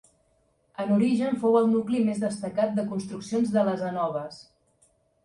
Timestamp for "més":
2.07-2.21